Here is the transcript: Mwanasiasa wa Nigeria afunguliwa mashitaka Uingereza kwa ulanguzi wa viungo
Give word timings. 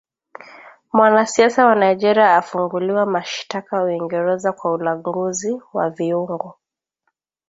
Mwanasiasa 0.93 1.65
wa 1.65 1.75
Nigeria 1.75 2.35
afunguliwa 2.35 3.05
mashitaka 3.05 3.83
Uingereza 3.83 4.51
kwa 4.53 4.71
ulanguzi 4.71 5.61
wa 5.73 5.89
viungo 5.89 6.57